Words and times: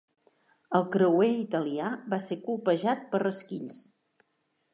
El 0.79 0.87
creuer 0.95 1.29
italià 1.41 1.91
va 2.15 2.19
ser 2.29 2.39
colpejat 2.49 3.05
per 3.13 3.23
resquills. 3.27 3.79